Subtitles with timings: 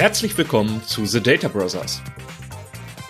[0.00, 2.02] Herzlich willkommen zu The Data Brothers.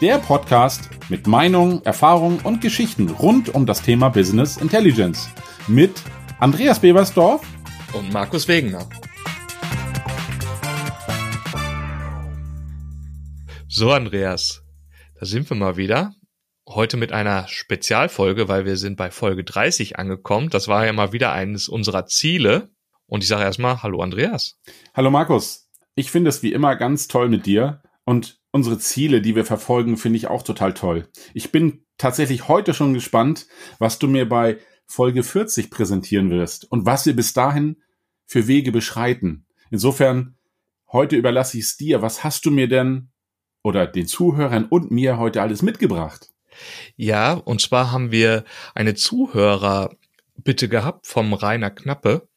[0.00, 5.30] Der Podcast mit Meinungen, Erfahrungen und Geschichten rund um das Thema Business Intelligence
[5.68, 6.02] mit
[6.40, 7.46] Andreas Bebersdorf
[7.94, 8.88] und Markus Wegener.
[13.68, 14.64] So, Andreas,
[15.14, 16.12] da sind wir mal wieder.
[16.68, 20.50] Heute mit einer Spezialfolge, weil wir sind bei Folge 30 angekommen.
[20.50, 22.68] Das war ja mal wieder eines unserer Ziele.
[23.06, 24.58] Und ich sage erstmal, hallo Andreas.
[24.92, 25.69] Hallo Markus.
[25.94, 29.96] Ich finde es wie immer ganz toll mit dir und unsere Ziele, die wir verfolgen,
[29.96, 31.08] finde ich auch total toll.
[31.34, 33.46] Ich bin tatsächlich heute schon gespannt,
[33.78, 37.76] was du mir bei Folge 40 präsentieren wirst und was wir bis dahin
[38.26, 39.46] für Wege beschreiten.
[39.70, 40.36] Insofern,
[40.90, 42.02] heute überlasse ich es dir.
[42.02, 43.10] Was hast du mir denn
[43.62, 46.30] oder den Zuhörern und mir heute alles mitgebracht?
[46.96, 48.44] Ja, und zwar haben wir
[48.74, 52.28] eine Zuhörerbitte gehabt vom Rainer Knappe.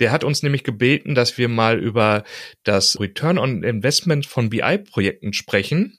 [0.00, 2.24] Der hat uns nämlich gebeten, dass wir mal über
[2.64, 5.98] das Return on Investment von BI-Projekten sprechen.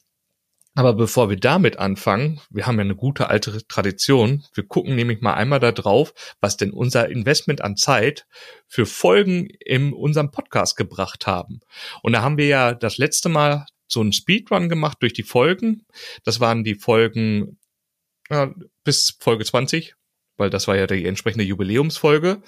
[0.76, 4.46] Aber bevor wir damit anfangen, wir haben ja eine gute alte Tradition.
[4.54, 8.26] Wir gucken nämlich mal einmal da drauf, was denn unser Investment an Zeit
[8.68, 11.60] für Folgen in unserem Podcast gebracht haben.
[12.02, 15.86] Und da haben wir ja das letzte Mal so einen Speedrun gemacht durch die Folgen.
[16.24, 17.58] Das waren die Folgen
[18.30, 18.48] äh,
[18.84, 19.96] bis Folge 20,
[20.40, 22.42] weil das war ja die entsprechende Jubiläumsfolge.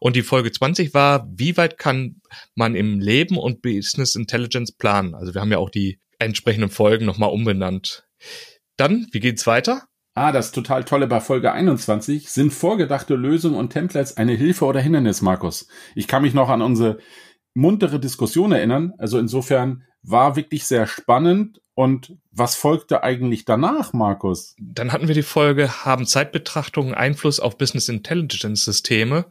[0.00, 2.20] Und die Folge 20 war, wie weit kann
[2.54, 5.14] man im Leben und Business Intelligence planen?
[5.14, 8.06] Also wir haben ja auch die entsprechenden Folgen nochmal umbenannt.
[8.76, 9.84] Dann, wie geht's weiter?
[10.14, 14.80] Ah, das total tolle bei Folge 21 sind vorgedachte Lösungen und Templates eine Hilfe oder
[14.80, 15.68] Hindernis, Markus.
[15.94, 16.98] Ich kann mich noch an unsere
[17.54, 18.94] muntere Diskussion erinnern.
[18.98, 21.60] Also insofern war wirklich sehr spannend.
[21.74, 24.54] Und was folgte eigentlich danach, Markus?
[24.58, 29.26] Dann hatten wir die Folge, haben Zeitbetrachtungen Einfluss auf Business Intelligence Systeme?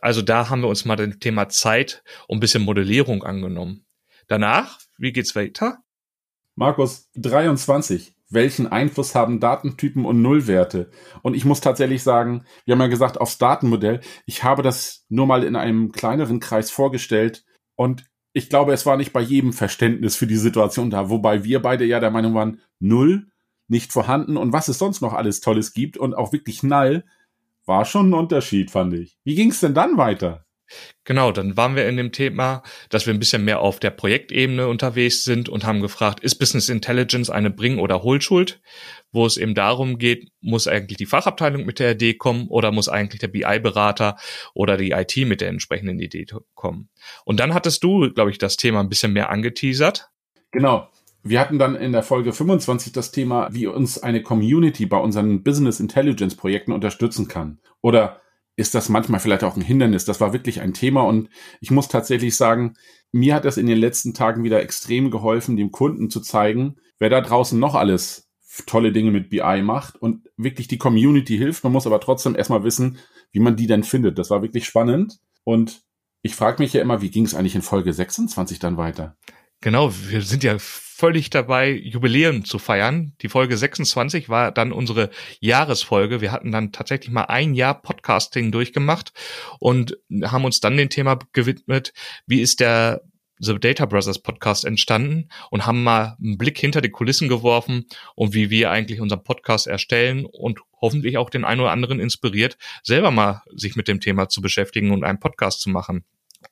[0.00, 3.84] Also da haben wir uns mal das Thema Zeit und ein bisschen Modellierung angenommen.
[4.28, 5.78] Danach, wie geht's weiter?
[6.54, 8.14] Markus, 23.
[8.28, 10.90] Welchen Einfluss haben Datentypen und Nullwerte?
[11.22, 14.00] Und ich muss tatsächlich sagen, wir haben ja gesagt, aufs Datenmodell.
[14.24, 17.44] Ich habe das nur mal in einem kleineren Kreis vorgestellt
[17.76, 18.04] und
[18.36, 21.86] ich glaube, es war nicht bei jedem Verständnis für die Situation da, wobei wir beide
[21.86, 23.28] ja der Meinung waren, null,
[23.66, 27.04] nicht vorhanden und was es sonst noch alles Tolles gibt und auch wirklich null,
[27.64, 29.18] war schon ein Unterschied, fand ich.
[29.24, 30.45] Wie ging es denn dann weiter?
[31.04, 34.66] Genau, dann waren wir in dem Thema, dass wir ein bisschen mehr auf der Projektebene
[34.66, 38.60] unterwegs sind und haben gefragt, ist Business Intelligence eine Bring- oder Hohlschuld?
[39.12, 42.88] Wo es eben darum geht, muss eigentlich die Fachabteilung mit der Idee kommen oder muss
[42.88, 44.16] eigentlich der BI-Berater
[44.54, 46.88] oder die IT mit der entsprechenden Idee kommen?
[47.24, 50.10] Und dann hattest du, glaube ich, das Thema ein bisschen mehr angeteasert.
[50.50, 50.90] Genau.
[51.22, 55.42] Wir hatten dann in der Folge 25 das Thema, wie uns eine Community bei unseren
[55.42, 57.58] Business Intelligence Projekten unterstützen kann.
[57.80, 58.20] Oder
[58.56, 60.04] ist das manchmal vielleicht auch ein Hindernis.
[60.04, 61.28] Das war wirklich ein Thema und
[61.60, 62.74] ich muss tatsächlich sagen,
[63.12, 67.10] mir hat das in den letzten Tagen wieder extrem geholfen, dem Kunden zu zeigen, wer
[67.10, 68.28] da draußen noch alles
[68.64, 71.62] tolle Dinge mit BI macht und wirklich die Community hilft.
[71.62, 72.98] Man muss aber trotzdem erstmal wissen,
[73.32, 74.18] wie man die denn findet.
[74.18, 75.82] Das war wirklich spannend und
[76.22, 79.16] ich frage mich ja immer, wie ging es eigentlich in Folge 26 dann weiter?
[79.60, 80.56] Genau, wir sind ja
[80.96, 83.12] völlig dabei, Jubiläum zu feiern.
[83.20, 86.22] Die Folge 26 war dann unsere Jahresfolge.
[86.22, 89.12] Wir hatten dann tatsächlich mal ein Jahr Podcasting durchgemacht
[89.58, 91.92] und haben uns dann dem Thema gewidmet,
[92.26, 93.02] wie ist der
[93.38, 97.84] The Data Brothers Podcast entstanden und haben mal einen Blick hinter die Kulissen geworfen
[98.14, 102.56] und wie wir eigentlich unseren Podcast erstellen und hoffentlich auch den einen oder anderen inspiriert,
[102.82, 106.06] selber mal sich mit dem Thema zu beschäftigen und einen Podcast zu machen.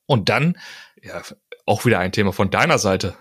[0.04, 0.58] Und dann,
[1.02, 1.22] ja,
[1.64, 3.16] auch wieder ein Thema von deiner Seite.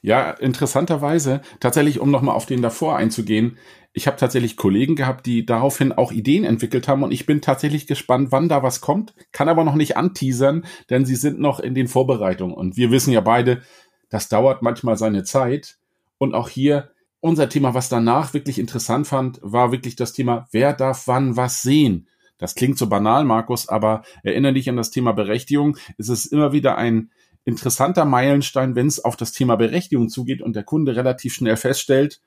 [0.00, 3.58] Ja, interessanterweise, tatsächlich, um nochmal auf den davor einzugehen,
[3.92, 7.86] ich habe tatsächlich Kollegen gehabt, die daraufhin auch Ideen entwickelt haben und ich bin tatsächlich
[7.86, 11.74] gespannt, wann da was kommt, kann aber noch nicht anteasern, denn sie sind noch in
[11.74, 13.62] den Vorbereitungen und wir wissen ja beide,
[14.10, 15.78] das dauert manchmal seine Zeit
[16.18, 16.90] und auch hier
[17.20, 21.62] unser Thema, was danach wirklich interessant fand, war wirklich das Thema, wer darf wann was
[21.62, 22.06] sehen?
[22.38, 25.78] Das klingt so banal, Markus, aber erinnere dich an das Thema Berechtigung.
[25.96, 27.10] Es ist immer wieder ein
[27.46, 32.20] interessanter Meilenstein, wenn es auf das Thema Berechtigung zugeht und der Kunde relativ schnell feststellt,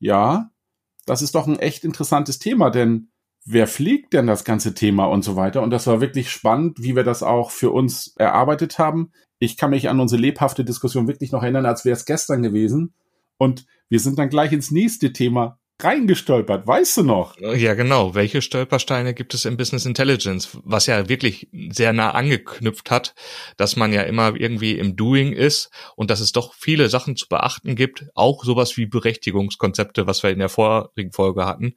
[0.00, 0.50] ja,
[1.06, 3.10] das ist doch ein echt interessantes Thema, denn
[3.44, 5.62] wer pflegt denn das ganze Thema und so weiter?
[5.62, 9.12] Und das war wirklich spannend, wie wir das auch für uns erarbeitet haben.
[9.38, 12.94] Ich kann mich an unsere lebhafte Diskussion wirklich noch erinnern, als wäre es gestern gewesen.
[13.36, 17.36] Und wir sind dann gleich ins nächste Thema reingestolpert, weißt du noch?
[17.38, 18.14] Ja, genau.
[18.14, 20.58] Welche Stolpersteine gibt es im Business Intelligence?
[20.64, 23.14] Was ja wirklich sehr nah angeknüpft hat,
[23.56, 27.28] dass man ja immer irgendwie im Doing ist und dass es doch viele Sachen zu
[27.28, 31.74] beachten gibt, auch sowas wie Berechtigungskonzepte, was wir in der vorigen Folge hatten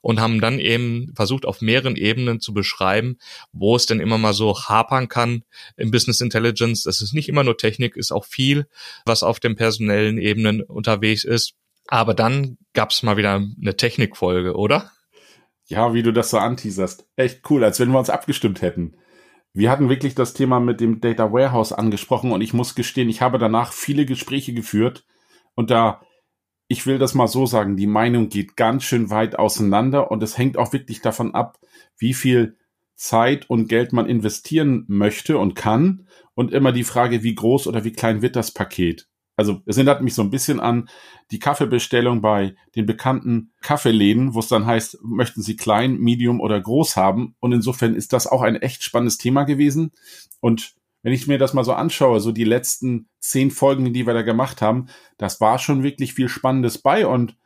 [0.00, 3.18] und haben dann eben versucht, auf mehreren Ebenen zu beschreiben,
[3.52, 5.44] wo es denn immer mal so hapern kann
[5.76, 6.84] im Business Intelligence.
[6.84, 8.66] Das ist nicht immer nur Technik, ist auch viel,
[9.04, 11.54] was auf den personellen Ebenen unterwegs ist.
[11.88, 14.90] Aber dann gab's mal wieder eine Technikfolge, oder?
[15.66, 17.06] Ja, wie du das so anteaserst.
[17.16, 18.96] Echt cool, als wenn wir uns abgestimmt hätten.
[19.52, 23.22] Wir hatten wirklich das Thema mit dem Data Warehouse angesprochen und ich muss gestehen, ich
[23.22, 25.06] habe danach viele Gespräche geführt
[25.54, 26.02] und da,
[26.66, 30.36] ich will das mal so sagen, die Meinung geht ganz schön weit auseinander und es
[30.36, 31.60] hängt auch wirklich davon ab,
[31.96, 32.58] wie viel
[32.96, 37.84] Zeit und Geld man investieren möchte und kann und immer die Frage, wie groß oder
[37.84, 40.88] wie klein wird das Paket also es erinnert mich so ein bisschen an
[41.30, 46.60] die Kaffeebestellung bei den bekannten Kaffeeläden, wo es dann heißt, möchten Sie klein, medium oder
[46.60, 47.34] groß haben?
[47.40, 49.92] Und insofern ist das auch ein echt spannendes Thema gewesen.
[50.40, 54.14] Und wenn ich mir das mal so anschaue, so die letzten zehn Folgen, die wir
[54.14, 54.86] da gemacht haben,
[55.18, 57.06] das war schon wirklich viel Spannendes bei.
[57.06, 57.36] Und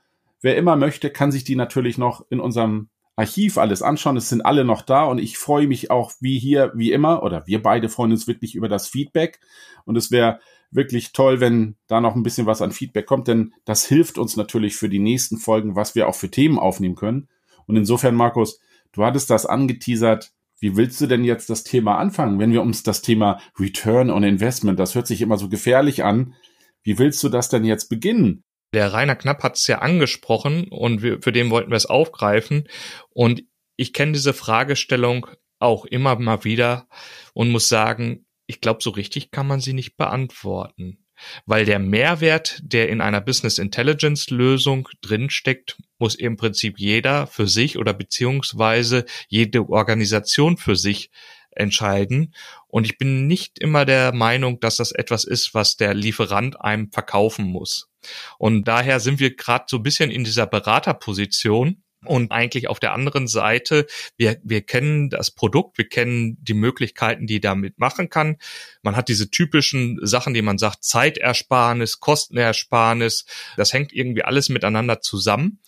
[0.43, 4.17] wer immer möchte, kann sich die natürlich noch in unserem Archiv alles anschauen.
[4.17, 7.47] Es sind alle noch da und ich freue mich auch wie hier, wie immer, oder
[7.49, 9.41] wir beide freuen uns wirklich über das Feedback.
[9.85, 10.39] Und es wäre
[10.71, 14.37] wirklich toll, wenn da noch ein bisschen was an Feedback kommt, denn das hilft uns
[14.37, 17.29] natürlich für die nächsten Folgen, was wir auch für Themen aufnehmen können.
[17.67, 18.61] Und insofern, Markus,
[18.93, 20.33] du hattest das angeteasert.
[20.61, 24.25] Wie willst du denn jetzt das Thema anfangen, wenn wir uns das Thema Return on
[24.25, 26.35] Investment, das hört sich immer so gefährlich an.
[26.83, 28.43] Wie willst du das denn jetzt beginnen?
[28.75, 32.69] Der Rainer Knapp hat es ja angesprochen und wir, für den wollten wir es aufgreifen.
[33.11, 33.45] Und
[33.77, 35.27] ich kenne diese Fragestellung
[35.59, 36.89] auch immer mal wieder
[37.35, 41.05] und muss sagen, ich glaube, so richtig kann man sie nicht beantworten.
[41.47, 47.47] Weil der Mehrwert, der in einer Business Intelligence Lösung drinsteckt, muss im Prinzip jeder für
[47.47, 51.11] sich oder beziehungsweise jede Organisation für sich
[51.51, 52.35] entscheiden.
[52.69, 56.91] Und ich bin nicht immer der Meinung, dass das etwas ist, was der Lieferant einem
[56.91, 57.91] verkaufen muss.
[58.39, 62.93] Und daher sind wir gerade so ein bisschen in dieser Beraterposition, und eigentlich auf der
[62.93, 63.87] anderen Seite,
[64.17, 68.37] wir, wir kennen das Produkt, wir kennen die Möglichkeiten, die damit machen kann.
[68.83, 75.01] Man hat diese typischen Sachen, die man sagt, Zeitersparnis, Kostenersparnis, das hängt irgendwie alles miteinander
[75.01, 75.61] zusammen.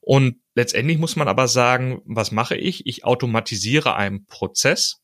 [0.00, 2.86] Und letztendlich muss man aber sagen, was mache ich?
[2.86, 5.00] Ich automatisiere einen Prozess,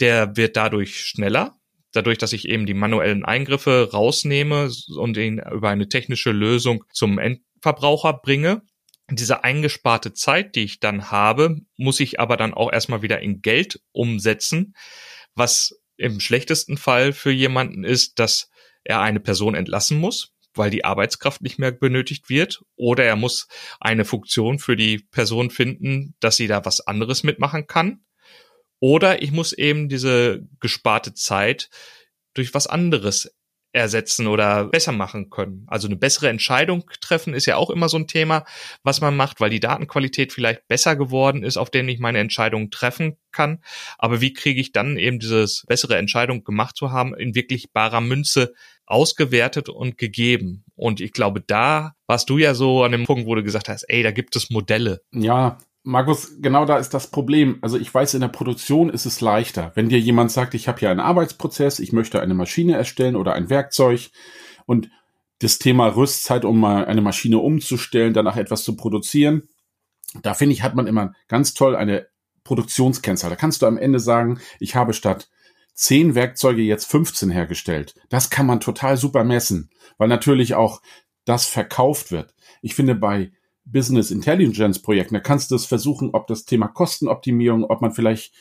[0.00, 1.56] der wird dadurch schneller,
[1.92, 7.18] dadurch, dass ich eben die manuellen Eingriffe rausnehme und ihn über eine technische Lösung zum
[7.18, 8.62] Endverbraucher bringe
[9.16, 13.42] diese eingesparte Zeit, die ich dann habe, muss ich aber dann auch erstmal wieder in
[13.42, 14.74] Geld umsetzen,
[15.34, 18.50] was im schlechtesten Fall für jemanden ist, dass
[18.84, 23.48] er eine Person entlassen muss, weil die Arbeitskraft nicht mehr benötigt wird, oder er muss
[23.80, 28.04] eine Funktion für die Person finden, dass sie da was anderes mitmachen kann,
[28.80, 31.70] oder ich muss eben diese gesparte Zeit
[32.34, 33.32] durch was anderes
[33.72, 35.64] ersetzen oder besser machen können.
[35.68, 38.44] Also eine bessere Entscheidung treffen ist ja auch immer so ein Thema,
[38.82, 42.70] was man macht, weil die Datenqualität vielleicht besser geworden ist, auf denen ich meine Entscheidungen
[42.70, 43.62] treffen kann.
[43.98, 48.00] Aber wie kriege ich dann eben dieses bessere Entscheidung gemacht zu haben, in wirklich barer
[48.00, 48.52] Münze
[48.84, 50.64] ausgewertet und gegeben?
[50.74, 53.84] Und ich glaube, da warst du ja so an dem Punkt, wo du gesagt hast,
[53.84, 55.00] ey, da gibt es Modelle.
[55.12, 57.58] Ja, Markus, genau da ist das Problem.
[57.60, 59.72] Also ich weiß, in der Produktion ist es leichter.
[59.74, 63.32] Wenn dir jemand sagt, ich habe hier einen Arbeitsprozess, ich möchte eine Maschine erstellen oder
[63.32, 64.10] ein Werkzeug
[64.64, 64.90] und
[65.40, 69.42] das Thema Rüstzeit, um mal eine Maschine umzustellen, danach etwas zu produzieren,
[70.22, 72.06] da finde ich, hat man immer ganz toll eine
[72.44, 73.30] Produktionskennzahl.
[73.30, 75.28] Da kannst du am Ende sagen, ich habe statt
[75.74, 77.94] zehn Werkzeuge jetzt 15 hergestellt.
[78.08, 80.80] Das kann man total super messen, weil natürlich auch
[81.24, 82.34] das verkauft wird.
[82.60, 83.32] Ich finde, bei
[83.64, 85.14] Business Intelligence Projekten.
[85.14, 88.32] Da kannst du es versuchen, ob das Thema Kostenoptimierung, ob man vielleicht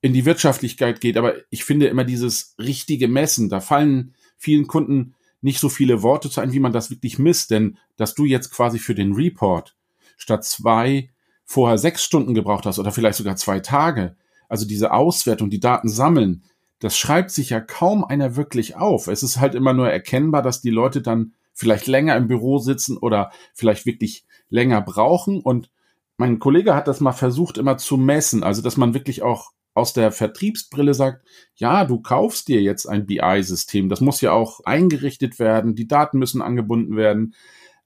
[0.00, 1.16] in die Wirtschaftlichkeit geht.
[1.16, 6.30] Aber ich finde immer dieses richtige Messen, da fallen vielen Kunden nicht so viele Worte
[6.30, 7.50] zu ein, wie man das wirklich misst.
[7.50, 9.76] Denn dass du jetzt quasi für den Report
[10.16, 11.10] statt zwei
[11.44, 14.16] vorher sechs Stunden gebraucht hast oder vielleicht sogar zwei Tage,
[14.48, 16.44] also diese Auswertung, die Daten sammeln,
[16.80, 19.08] das schreibt sich ja kaum einer wirklich auf.
[19.08, 22.96] Es ist halt immer nur erkennbar, dass die Leute dann vielleicht länger im Büro sitzen
[22.96, 25.40] oder vielleicht wirklich länger brauchen.
[25.40, 25.70] Und
[26.16, 28.44] mein Kollege hat das mal versucht, immer zu messen.
[28.44, 33.06] Also, dass man wirklich auch aus der Vertriebsbrille sagt, ja, du kaufst dir jetzt ein
[33.06, 33.88] BI-System.
[33.88, 35.74] Das muss ja auch eingerichtet werden.
[35.74, 37.34] Die Daten müssen angebunden werden.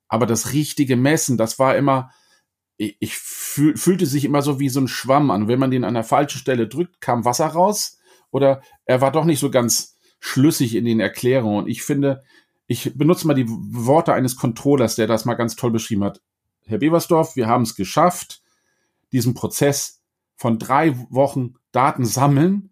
[0.07, 2.11] Aber das richtige Messen, das war immer,
[2.77, 5.49] ich fühl, fühlte sich immer so wie so ein Schwamm an.
[5.49, 7.99] Wenn man den an der falschen Stelle drückt, kam Wasser raus
[8.31, 11.65] oder er war doch nicht so ganz schlüssig in den Erklärungen.
[11.65, 12.23] Und ich finde,
[12.67, 16.23] ich benutze mal die Worte eines Controllers, der das mal ganz toll beschrieben hat.
[16.65, 18.43] Herr Beversdorf, wir haben es geschafft,
[19.13, 20.03] diesen Prozess
[20.37, 22.71] von drei Wochen Daten sammeln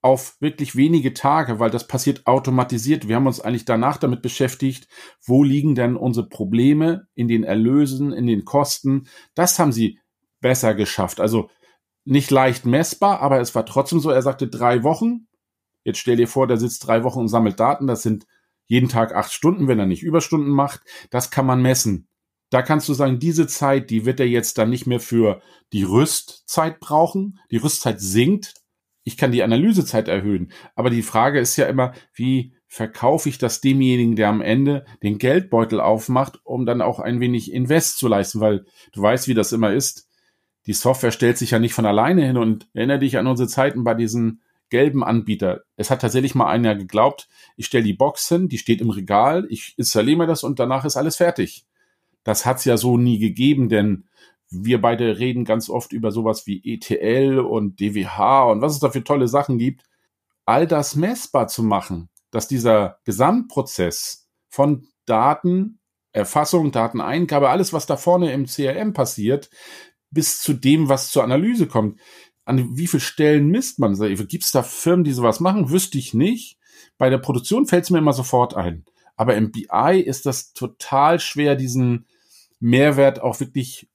[0.00, 3.06] auf wirklich wenige Tage, weil das passiert automatisiert.
[3.06, 4.88] Wir haben uns eigentlich danach damit beschäftigt,
[5.24, 9.06] wo liegen denn unsere Probleme in den Erlösen, in den Kosten.
[9.34, 10.00] Das haben sie
[10.40, 11.20] besser geschafft.
[11.20, 11.50] Also
[12.04, 14.10] nicht leicht messbar, aber es war trotzdem so.
[14.10, 15.28] Er sagte drei Wochen.
[15.84, 17.86] Jetzt stell dir vor, der sitzt drei Wochen und sammelt Daten.
[17.86, 18.26] Das sind
[18.72, 20.80] jeden Tag acht Stunden, wenn er nicht Überstunden macht.
[21.10, 22.08] Das kann man messen.
[22.50, 25.40] Da kannst du sagen, diese Zeit, die wird er jetzt dann nicht mehr für
[25.72, 27.38] die Rüstzeit brauchen.
[27.50, 28.54] Die Rüstzeit sinkt
[29.04, 30.52] ich kann die Analysezeit erhöhen.
[30.74, 35.18] Aber die Frage ist ja immer, wie verkaufe ich das demjenigen, der am Ende den
[35.18, 39.52] Geldbeutel aufmacht, um dann auch ein wenig Invest zu leisten, weil du weißt, wie das
[39.52, 40.08] immer ist.
[40.66, 43.82] Die Software stellt sich ja nicht von alleine hin und erinnere dich an unsere Zeiten
[43.82, 44.40] bei diesen
[44.72, 45.64] gelben Anbieter.
[45.76, 49.46] Es hat tatsächlich mal einer geglaubt, ich stelle die Box hin, die steht im Regal,
[49.50, 51.66] ich installiere mir das und danach ist alles fertig.
[52.24, 54.08] Das hat's ja so nie gegeben, denn
[54.48, 58.90] wir beide reden ganz oft über sowas wie ETL und DWH und was es da
[58.90, 59.84] für tolle Sachen gibt.
[60.46, 65.80] All das messbar zu machen, dass dieser Gesamtprozess von Daten,
[66.12, 69.50] Erfassung, Dateneingabe, alles, was da vorne im CRM passiert,
[70.10, 72.00] bis zu dem, was zur Analyse kommt.
[72.44, 73.96] An wie viel Stellen misst man?
[74.26, 75.70] Gibt es da Firmen, die sowas machen?
[75.70, 76.58] Wüsste ich nicht.
[76.98, 78.84] Bei der Produktion fällt es mir immer sofort ein.
[79.16, 82.06] Aber im BI ist das total schwer, diesen
[82.60, 83.88] Mehrwert auch wirklich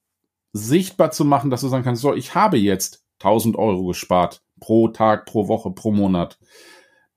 [0.54, 4.88] sichtbar zu machen, dass du sagen kannst, so, ich habe jetzt 1000 Euro gespart pro
[4.88, 6.40] Tag, pro Woche, pro Monat.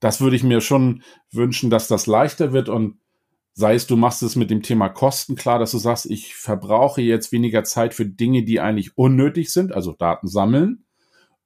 [0.00, 2.98] Das würde ich mir schon wünschen, dass das leichter wird und
[3.52, 7.02] sei es, du machst es mit dem Thema Kosten klar, dass du sagst, ich verbrauche
[7.02, 10.84] jetzt weniger Zeit für Dinge, die eigentlich unnötig sind, also Daten sammeln.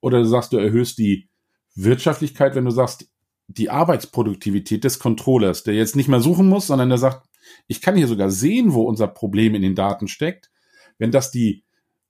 [0.05, 1.29] Oder du sagst, du erhöhst die
[1.73, 3.09] Wirtschaftlichkeit, wenn du sagst,
[3.47, 7.27] die Arbeitsproduktivität des Controllers, der jetzt nicht mehr suchen muss, sondern der sagt,
[7.65, 10.51] ich kann hier sogar sehen, wo unser Problem in den Daten steckt.
[10.99, 11.63] Wenn das die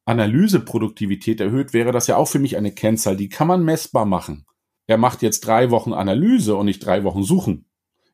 [0.04, 4.46] Analyseproduktivität erhöht, wäre das ja auch für mich eine Kennzahl, die kann man messbar machen.
[4.88, 7.66] Er macht jetzt drei Wochen Analyse und nicht drei Wochen Suchen.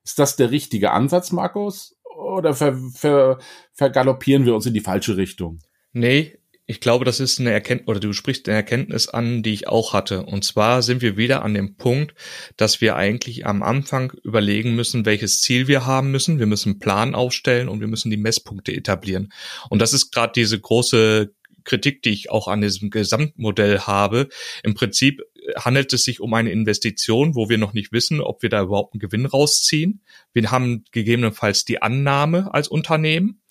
[0.04, 1.98] Ist das der richtige Ansatz, Markus?
[2.04, 3.40] Oder ver, ver,
[3.74, 5.58] vergaloppieren wir uns in die falsche Richtung?
[5.92, 6.38] Nee,
[6.72, 9.92] ich glaube, das ist eine Erkenntnis, oder du sprichst eine Erkenntnis an, die ich auch
[9.92, 10.24] hatte.
[10.24, 12.16] Und zwar sind wir wieder an dem Punkt,
[12.56, 16.40] dass wir eigentlich am Anfang überlegen müssen, welches Ziel wir haben müssen.
[16.40, 19.34] Wir müssen einen Plan aufstellen und wir müssen die Messpunkte etablieren.
[19.70, 21.34] Und das ist gerade diese große
[21.66, 24.30] Kritik, die ich auch an diesem Gesamtmodell habe.
[24.64, 25.22] Im Prinzip
[25.58, 28.94] handelt es sich um eine Investition, wo wir noch nicht wissen, ob wir da überhaupt
[28.94, 30.02] einen Gewinn rausziehen.
[30.34, 33.42] Wir haben gegebenenfalls die Annahme als Unternehmen.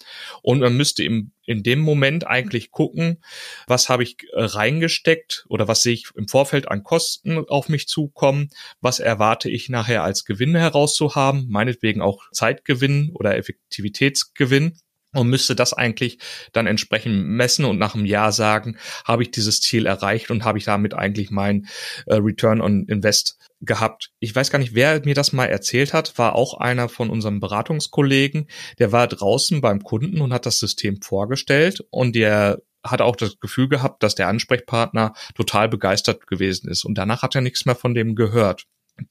[0.42, 3.19] Und man müsste im, in dem Moment eigentlich gucken,
[3.66, 7.87] was habe ich äh, reingesteckt oder was sehe ich im Vorfeld an Kosten auf mich
[7.87, 8.49] zukommen,
[8.80, 14.78] was erwarte ich nachher als Gewinn herauszuhaben, meinetwegen auch Zeitgewinn oder Effektivitätsgewinn
[15.12, 16.19] und müsste das eigentlich
[16.52, 20.59] dann entsprechend messen und nach einem Jahr sagen, habe ich dieses Ziel erreicht und habe
[20.59, 21.67] ich damit eigentlich mein
[22.07, 24.11] äh, Return on Invest gehabt.
[24.21, 27.40] Ich weiß gar nicht, wer mir das mal erzählt hat, war auch einer von unseren
[27.40, 28.47] Beratungskollegen,
[28.79, 33.38] der war draußen beim Kunden und hat das System vorgestellt und der hat auch das
[33.40, 37.75] Gefühl gehabt, dass der Ansprechpartner total begeistert gewesen ist und danach hat er nichts mehr
[37.75, 38.64] von dem gehört.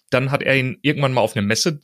[0.10, 1.82] Dann hat er ihn irgendwann mal auf eine Messe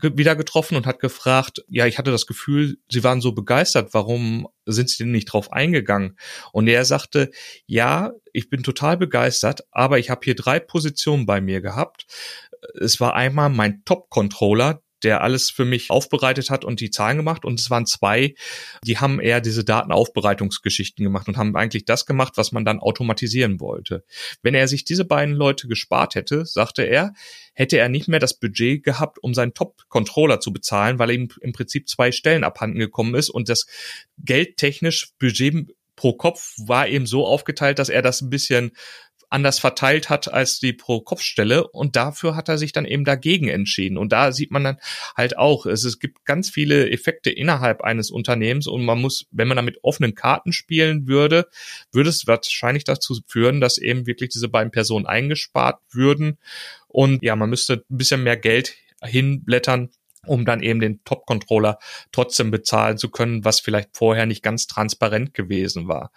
[0.00, 4.48] wieder getroffen und hat gefragt, ja, ich hatte das Gefühl, Sie waren so begeistert, warum
[4.66, 6.18] sind Sie denn nicht drauf eingegangen?
[6.52, 7.30] Und er sagte,
[7.66, 12.06] ja, ich bin total begeistert, aber ich habe hier drei Positionen bei mir gehabt.
[12.80, 17.44] Es war einmal mein Top-Controller, der alles für mich aufbereitet hat und die Zahlen gemacht.
[17.44, 18.34] Und es waren zwei,
[18.84, 23.60] die haben eher diese Datenaufbereitungsgeschichten gemacht und haben eigentlich das gemacht, was man dann automatisieren
[23.60, 24.04] wollte.
[24.42, 27.12] Wenn er sich diese beiden Leute gespart hätte, sagte er,
[27.54, 31.52] hätte er nicht mehr das Budget gehabt, um seinen Top-Controller zu bezahlen, weil ihm im
[31.52, 33.66] Prinzip zwei Stellen abhanden gekommen ist und das
[34.18, 38.70] geldtechnisch Budget pro Kopf war eben so aufgeteilt, dass er das ein bisschen
[39.30, 41.66] anders verteilt hat als die Pro-Kopf-Stelle.
[41.68, 43.98] Und dafür hat er sich dann eben dagegen entschieden.
[43.98, 44.78] Und da sieht man dann
[45.16, 48.66] halt auch, es, es gibt ganz viele Effekte innerhalb eines Unternehmens.
[48.66, 51.46] Und man muss, wenn man da mit offenen Karten spielen würde,
[51.92, 56.38] würde es wahrscheinlich dazu führen, dass eben wirklich diese beiden Personen eingespart würden.
[56.88, 59.90] Und ja, man müsste ein bisschen mehr Geld hinblättern,
[60.26, 61.78] um dann eben den Top-Controller
[62.12, 66.10] trotzdem bezahlen zu können, was vielleicht vorher nicht ganz transparent gewesen war.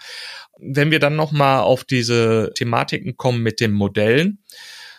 [0.58, 4.40] Wenn wir dann nochmal auf diese Thematiken kommen mit den Modellen,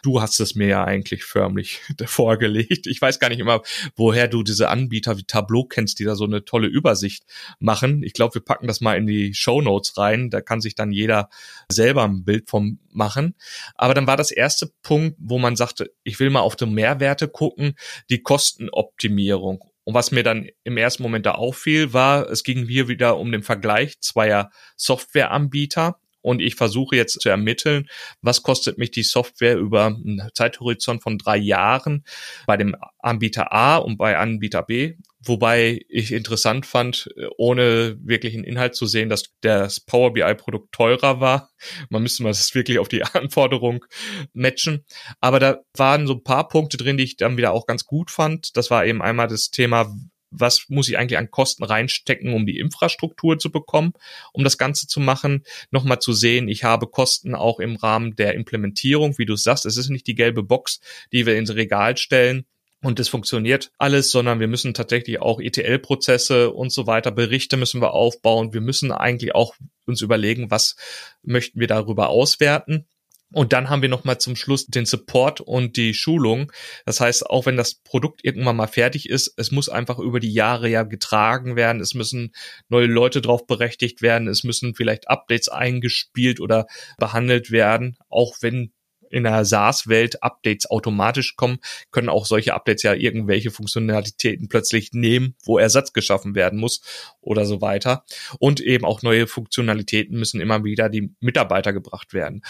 [0.03, 2.87] Du hast es mir ja eigentlich förmlich vorgelegt.
[2.87, 3.63] Ich weiß gar nicht immer,
[3.95, 7.25] woher du diese Anbieter wie Tableau kennst, die da so eine tolle Übersicht
[7.61, 8.03] machen.
[8.03, 10.29] Ich glaube, wir packen das mal in die Show Notes rein.
[10.29, 11.31] Da kann sich dann jeder
[11.71, 13.37] selber ein Bild vom machen.
[13.77, 17.29] Aber dann war das erste Punkt, wo man sagte, ich will mal auf die Mehrwerte
[17.29, 17.75] gucken,
[18.11, 19.65] die Kostenoptimierung.
[19.85, 23.33] Und was mir dann im ersten Moment da auffiel, war, es ging hier wieder um
[23.33, 25.99] den Vergleich zweier Softwareanbieter.
[26.23, 27.89] Und ich versuche jetzt zu ermitteln,
[28.23, 32.05] was kostet mich die Software über einen Zeithorizont von drei Jahren
[32.47, 34.95] bei dem Anbieter A und bei Anbieter B.
[35.25, 40.73] Wobei ich interessant fand, ohne wirklich einen Inhalt zu sehen, dass das Power BI Produkt
[40.73, 41.51] teurer war.
[41.91, 43.85] Man müsste mal das wirklich auf die Anforderung
[44.33, 44.85] matchen.
[45.21, 48.11] Aber da waren so ein paar Punkte drin, die ich dann wieder auch ganz gut
[48.11, 48.57] fand.
[48.57, 49.95] Das war eben einmal das Thema,
[50.33, 53.93] was muss ich eigentlich an Kosten reinstecken, um die Infrastruktur zu bekommen,
[54.33, 55.45] um das Ganze zu machen.
[55.71, 59.67] Nochmal zu sehen, ich habe Kosten auch im Rahmen der Implementierung, wie du sagst.
[59.67, 60.81] Es ist nicht die gelbe Box,
[61.13, 62.47] die wir ins Regal stellen,
[62.83, 67.81] und es funktioniert alles, sondern wir müssen tatsächlich auch ETL-Prozesse und so weiter, Berichte müssen
[67.81, 68.53] wir aufbauen.
[68.53, 69.55] Wir müssen eigentlich auch
[69.87, 70.75] uns überlegen, was
[71.23, 72.87] möchten wir darüber auswerten.
[73.33, 76.53] Und dann haben wir nochmal zum Schluss den Support und die Schulung.
[76.85, 80.33] Das heißt, auch wenn das Produkt irgendwann mal fertig ist, es muss einfach über die
[80.33, 81.81] Jahre ja getragen werden.
[81.81, 82.33] Es müssen
[82.69, 84.29] neue Leute drauf berechtigt werden.
[84.29, 86.67] Es müssen vielleicht Updates eingespielt oder
[86.99, 87.97] behandelt werden.
[88.09, 88.73] Auch wenn
[89.13, 91.59] in der SaaS-Welt Updates automatisch kommen,
[91.91, 96.81] können auch solche Updates ja irgendwelche Funktionalitäten plötzlich nehmen, wo Ersatz geschaffen werden muss
[97.21, 98.05] oder so weiter.
[98.39, 102.43] Und eben auch neue Funktionalitäten müssen immer wieder die Mitarbeiter gebracht werden.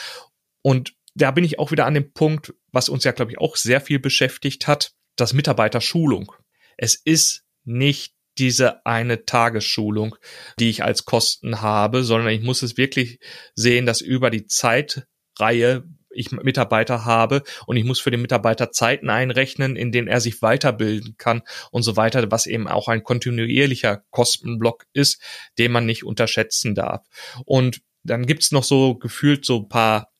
[0.62, 3.56] Und da bin ich auch wieder an dem Punkt, was uns ja, glaube ich, auch
[3.56, 6.32] sehr viel beschäftigt hat, das Mitarbeiterschulung.
[6.76, 10.16] Es ist nicht diese eine Tagesschulung,
[10.58, 13.18] die ich als Kosten habe, sondern ich muss es wirklich
[13.54, 19.10] sehen, dass über die Zeitreihe ich Mitarbeiter habe und ich muss für den Mitarbeiter Zeiten
[19.10, 24.02] einrechnen, in denen er sich weiterbilden kann und so weiter, was eben auch ein kontinuierlicher
[24.10, 25.22] Kostenblock ist,
[25.58, 27.06] den man nicht unterschätzen darf.
[27.44, 30.11] Und dann gibt's noch so gefühlt so ein paar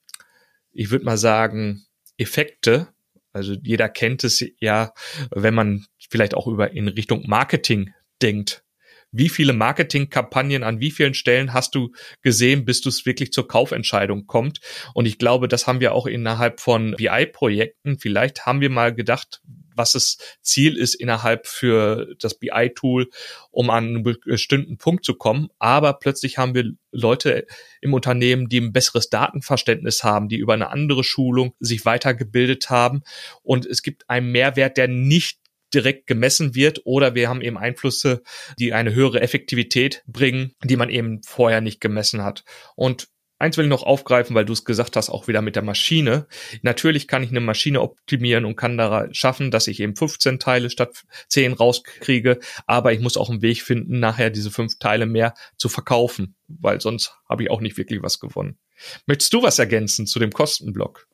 [0.73, 1.85] ich würde mal sagen,
[2.17, 2.87] Effekte.
[3.31, 4.93] Also jeder kennt es ja,
[5.31, 8.63] wenn man vielleicht auch über in Richtung Marketing denkt.
[9.11, 11.91] Wie viele Marketingkampagnen an wie vielen Stellen hast du
[12.23, 14.59] gesehen, bis du es wirklich zur Kaufentscheidung kommt?
[14.95, 17.99] Und ich glaube, das haben wir auch innerhalb von BI-Projekten.
[17.99, 19.41] Vielleicht haben wir mal gedacht,
[19.75, 23.09] was das Ziel ist innerhalb für das BI-Tool,
[23.51, 25.49] um an einen bestimmten Punkt zu kommen.
[25.59, 27.45] Aber plötzlich haben wir Leute
[27.81, 33.03] im Unternehmen, die ein besseres Datenverständnis haben, die über eine andere Schulung sich weitergebildet haben.
[33.41, 35.39] Und es gibt einen Mehrwert, der nicht
[35.73, 38.21] direkt gemessen wird oder wir haben eben Einflüsse,
[38.59, 42.43] die eine höhere Effektivität bringen, die man eben vorher nicht gemessen hat.
[42.75, 43.07] Und
[43.39, 46.27] Eins will ich noch aufgreifen, weil du es gesagt hast, auch wieder mit der Maschine.
[46.61, 50.69] Natürlich kann ich eine Maschine optimieren und kann da schaffen, dass ich eben 15 Teile
[50.69, 55.33] statt 10 rauskriege, aber ich muss auch einen Weg finden, nachher diese fünf Teile mehr
[55.57, 58.57] zu verkaufen, weil sonst habe ich auch nicht wirklich was gewonnen.
[59.05, 61.07] Möchtest du was ergänzen zu dem Kostenblock?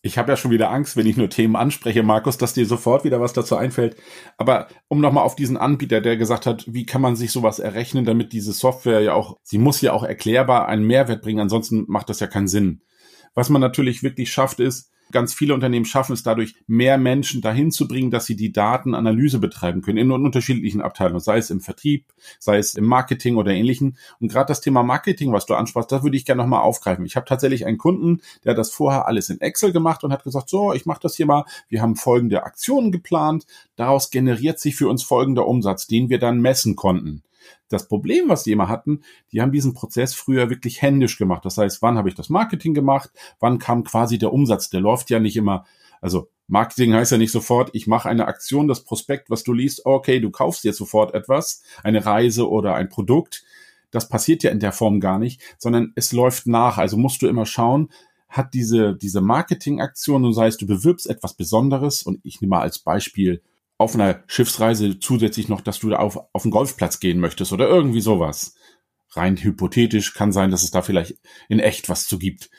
[0.00, 3.02] Ich habe ja schon wieder Angst, wenn ich nur Themen anspreche, Markus, dass dir sofort
[3.02, 3.96] wieder was dazu einfällt.
[4.36, 8.04] Aber um nochmal auf diesen Anbieter, der gesagt hat, wie kann man sich sowas errechnen,
[8.04, 12.10] damit diese Software ja auch, sie muss ja auch erklärbar einen Mehrwert bringen, ansonsten macht
[12.10, 12.82] das ja keinen Sinn.
[13.34, 17.70] Was man natürlich wirklich schafft, ist, Ganz viele Unternehmen schaffen es dadurch, mehr Menschen dahin
[17.70, 22.06] zu bringen, dass sie die Datenanalyse betreiben können in unterschiedlichen Abteilungen, sei es im Vertrieb,
[22.38, 23.96] sei es im Marketing oder ähnlichen.
[24.20, 27.06] Und gerade das Thema Marketing, was du ansprachst, das würde ich gerne nochmal aufgreifen.
[27.06, 30.48] Ich habe tatsächlich einen Kunden, der das vorher alles in Excel gemacht und hat gesagt,
[30.48, 34.88] so, ich mache das hier mal, wir haben folgende Aktionen geplant, daraus generiert sich für
[34.88, 37.22] uns folgender Umsatz, den wir dann messen konnten.
[37.68, 39.02] Das Problem, was die immer hatten,
[39.32, 41.44] die haben diesen Prozess früher wirklich händisch gemacht.
[41.44, 43.10] Das heißt, wann habe ich das Marketing gemacht?
[43.40, 44.70] Wann kam quasi der Umsatz?
[44.70, 45.64] Der läuft ja nicht immer.
[46.00, 49.84] Also Marketing heißt ja nicht sofort, ich mache eine Aktion, das Prospekt, was du liest,
[49.84, 53.44] okay, du kaufst jetzt sofort etwas, eine Reise oder ein Produkt.
[53.90, 56.78] Das passiert ja in der Form gar nicht, sondern es läuft nach.
[56.78, 57.90] Also musst du immer schauen,
[58.28, 62.62] hat diese, diese Marketingaktion, und sei es, du bewirbst etwas Besonderes, und ich nehme mal
[62.62, 63.42] als Beispiel
[63.78, 67.68] auf einer Schiffsreise zusätzlich noch, dass du da auf, auf den Golfplatz gehen möchtest oder
[67.68, 68.54] irgendwie sowas.
[69.12, 71.16] Rein hypothetisch kann sein, dass es da vielleicht
[71.48, 72.50] in echt was zu gibt.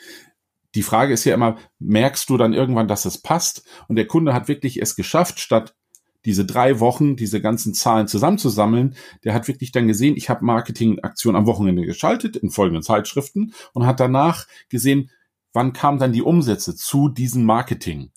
[0.75, 3.63] Die Frage ist ja immer, merkst du dann irgendwann, dass es passt?
[3.87, 5.75] Und der Kunde hat wirklich es geschafft, statt
[6.25, 11.39] diese drei Wochen, diese ganzen Zahlen zusammenzusammeln, der hat wirklich dann gesehen, ich habe Marketingaktionen
[11.39, 15.11] am Wochenende geschaltet in folgenden Zeitschriften und hat danach gesehen,
[15.53, 18.11] wann kamen dann die Umsätze zu diesem Marketing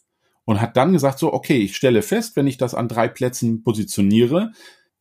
[0.45, 3.63] und hat dann gesagt so, okay, ich stelle fest, wenn ich das an drei Plätzen
[3.63, 4.53] positioniere,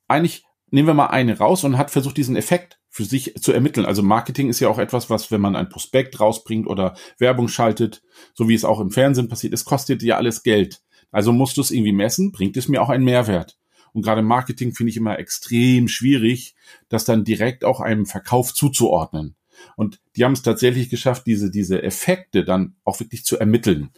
[0.07, 3.85] eigentlich nehmen wir mal eine raus und hat versucht, diesen Effekt für sich zu ermitteln.
[3.85, 8.03] Also Marketing ist ja auch etwas, was, wenn man ein Prospekt rausbringt oder Werbung schaltet,
[8.33, 10.81] so wie es auch im Fernsehen passiert, es kostet ja alles Geld.
[11.11, 13.57] Also musst du es irgendwie messen, bringt es mir auch einen Mehrwert.
[13.93, 16.55] Und gerade Marketing finde ich immer extrem schwierig,
[16.87, 19.35] das dann direkt auch einem Verkauf zuzuordnen.
[19.75, 23.91] Und die haben es tatsächlich geschafft, diese, diese Effekte dann auch wirklich zu ermitteln.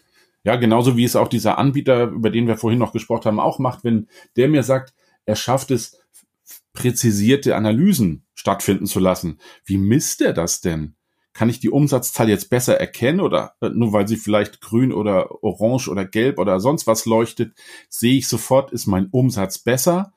[0.44, 3.60] Ja, genauso wie es auch dieser Anbieter, über den wir vorhin noch gesprochen haben, auch
[3.60, 4.94] macht, wenn der mir sagt,
[5.26, 6.00] er schafft es,
[6.74, 9.40] präzisierte Analysen stattfinden zu lassen.
[9.64, 10.96] Wie misst er das denn?
[11.32, 15.44] Kann ich die Umsatzzahl jetzt besser erkennen oder äh, nur weil sie vielleicht grün oder
[15.44, 17.54] orange oder gelb oder sonst was leuchtet,
[17.90, 20.14] sehe ich sofort, ist mein Umsatz besser?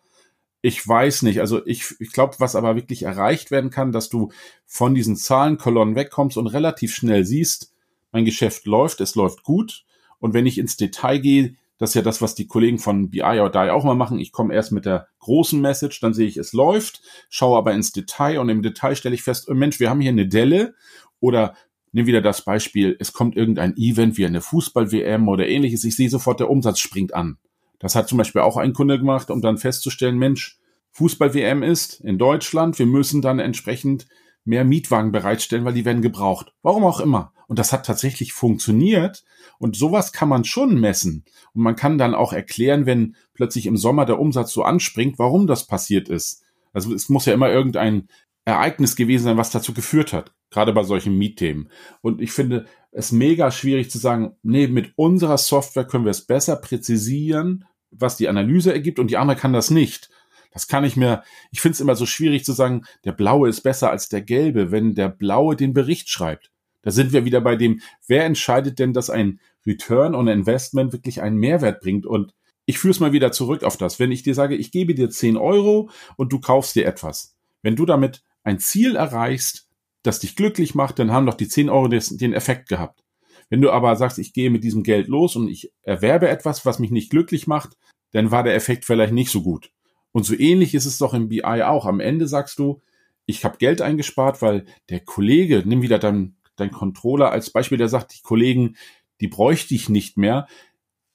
[0.60, 1.40] Ich weiß nicht.
[1.40, 4.30] Also ich, ich glaube, was aber wirklich erreicht werden kann, dass du
[4.66, 7.72] von diesen Zahlenkolonnen wegkommst und relativ schnell siehst,
[8.12, 9.85] mein Geschäft läuft, es läuft gut.
[10.18, 13.22] Und wenn ich ins Detail gehe, das ist ja das, was die Kollegen von BI
[13.22, 14.18] oder DI auch mal machen.
[14.18, 17.92] Ich komme erst mit der großen Message, dann sehe ich, es läuft, schaue aber ins
[17.92, 20.74] Detail und im Detail stelle ich fest, oh Mensch, wir haben hier eine Delle
[21.20, 21.54] oder
[21.92, 25.84] nimm wieder das Beispiel, es kommt irgendein Event wie eine Fußball-WM oder ähnliches.
[25.84, 27.38] Ich sehe sofort, der Umsatz springt an.
[27.78, 30.58] Das hat zum Beispiel auch ein Kunde gemacht, um dann festzustellen, Mensch,
[30.92, 34.06] Fußball-WM ist in Deutschland, wir müssen dann entsprechend
[34.46, 36.52] mehr Mietwagen bereitstellen, weil die werden gebraucht.
[36.62, 37.32] Warum auch immer.
[37.48, 39.24] Und das hat tatsächlich funktioniert.
[39.58, 41.24] Und sowas kann man schon messen.
[41.52, 45.46] Und man kann dann auch erklären, wenn plötzlich im Sommer der Umsatz so anspringt, warum
[45.46, 46.42] das passiert ist.
[46.72, 48.08] Also es muss ja immer irgendein
[48.44, 50.32] Ereignis gewesen sein, was dazu geführt hat.
[50.50, 51.70] Gerade bei solchen Mietthemen.
[52.00, 56.26] Und ich finde es mega schwierig zu sagen, nee, mit unserer Software können wir es
[56.26, 60.10] besser präzisieren, was die Analyse ergibt und die andere kann das nicht.
[60.56, 63.60] Das kann ich mir, ich finde es immer so schwierig zu sagen, der blaue ist
[63.60, 66.50] besser als der gelbe, wenn der blaue den Bericht schreibt.
[66.80, 71.20] Da sind wir wieder bei dem, wer entscheidet denn, dass ein Return on Investment wirklich
[71.20, 72.06] einen Mehrwert bringt?
[72.06, 72.32] Und
[72.64, 74.00] ich führe es mal wieder zurück auf das.
[74.00, 77.36] Wenn ich dir sage, ich gebe dir 10 Euro und du kaufst dir etwas.
[77.60, 79.68] Wenn du damit ein Ziel erreichst,
[80.04, 83.04] das dich glücklich macht, dann haben doch die 10 Euro den Effekt gehabt.
[83.50, 86.78] Wenn du aber sagst, ich gehe mit diesem Geld los und ich erwerbe etwas, was
[86.78, 87.76] mich nicht glücklich macht,
[88.12, 89.70] dann war der Effekt vielleicht nicht so gut.
[90.16, 91.84] Und so ähnlich ist es doch im BI auch.
[91.84, 92.80] Am Ende sagst du,
[93.26, 97.90] ich habe Geld eingespart, weil der Kollege, nimm wieder dein, dein Controller als Beispiel, der
[97.90, 98.76] sagt, die Kollegen,
[99.20, 100.48] die bräuchte ich nicht mehr.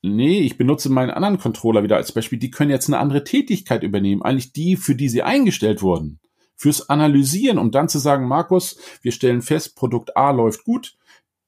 [0.03, 2.37] Nee, ich benutze meinen anderen Controller wieder als Beispiel.
[2.37, 6.19] Die können jetzt eine andere Tätigkeit übernehmen, eigentlich die, für die sie eingestellt wurden.
[6.55, 10.95] Fürs Analysieren, um dann zu sagen, Markus, wir stellen fest, Produkt A läuft gut,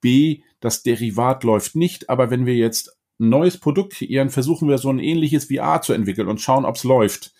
[0.01, 2.97] B, das Derivat läuft nicht, aber wenn wir jetzt
[3.29, 6.83] neues Produkt kreieren, versuchen wir so ein ähnliches A zu entwickeln und schauen, ob es
[6.83, 7.33] läuft.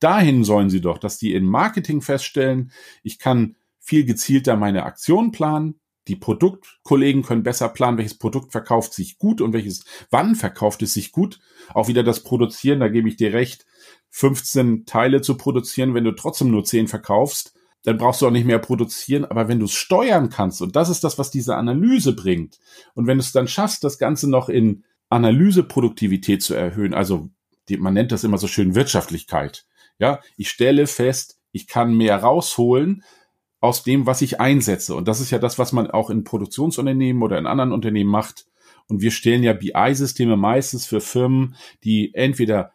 [0.00, 5.32] Dahin sollen sie doch, dass die in Marketing feststellen, ich kann viel gezielter meine Aktion
[5.32, 5.80] planen.
[6.08, 10.94] Die Produktkollegen können besser planen, welches Produkt verkauft sich gut und welches wann verkauft es
[10.94, 11.38] sich gut.
[11.74, 13.66] Auch wieder das Produzieren, da gebe ich dir recht,
[14.10, 18.46] 15 Teile zu produzieren, wenn du trotzdem nur 10 verkaufst, dann brauchst du auch nicht
[18.46, 19.24] mehr produzieren.
[19.24, 22.58] Aber wenn du es steuern kannst, und das ist das, was diese Analyse bringt,
[22.94, 27.28] und wenn du es dann schaffst, das Ganze noch in Analyseproduktivität zu erhöhen, also
[27.68, 29.66] die, man nennt das immer so schön Wirtschaftlichkeit.
[29.98, 33.04] Ja, ich stelle fest, ich kann mehr rausholen
[33.60, 34.94] aus dem, was ich einsetze.
[34.94, 38.46] Und das ist ja das, was man auch in Produktionsunternehmen oder in anderen Unternehmen macht.
[38.88, 42.72] Und wir stellen ja BI-Systeme meistens für Firmen, die entweder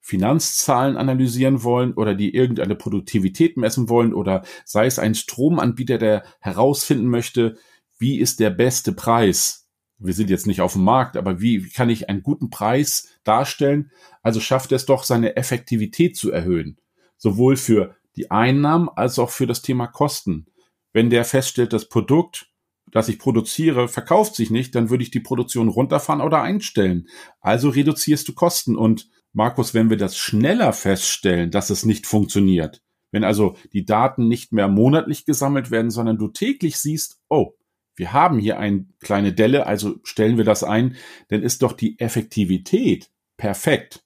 [0.00, 6.22] Finanzzahlen analysieren wollen oder die irgendeine Produktivität messen wollen oder sei es ein Stromanbieter, der
[6.38, 7.56] herausfinden möchte,
[7.98, 9.65] wie ist der beste Preis
[9.98, 13.90] wir sind jetzt nicht auf dem Markt, aber wie, kann ich einen guten Preis darstellen?
[14.22, 16.78] Also schafft es doch, seine Effektivität zu erhöhen.
[17.16, 20.46] Sowohl für die Einnahmen als auch für das Thema Kosten.
[20.92, 22.50] Wenn der feststellt, das Produkt,
[22.90, 27.08] das ich produziere, verkauft sich nicht, dann würde ich die Produktion runterfahren oder einstellen.
[27.40, 28.76] Also reduzierst du Kosten.
[28.76, 32.82] Und Markus, wenn wir das schneller feststellen, dass es nicht funktioniert,
[33.12, 37.52] wenn also die Daten nicht mehr monatlich gesammelt werden, sondern du täglich siehst, oh,
[37.96, 40.96] wir haben hier eine kleine Delle, also stellen wir das ein,
[41.28, 44.04] dann ist doch die Effektivität perfekt.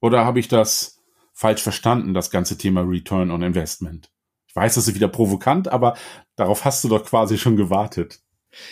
[0.00, 1.00] Oder habe ich das
[1.32, 4.10] falsch verstanden, das ganze Thema Return on Investment?
[4.46, 5.96] Ich weiß, das ist wieder provokant, aber
[6.36, 8.20] darauf hast du doch quasi schon gewartet.